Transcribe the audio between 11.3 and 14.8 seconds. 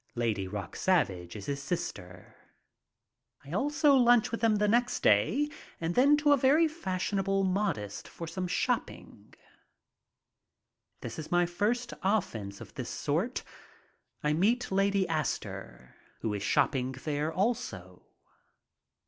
my first offense of this sort. I meet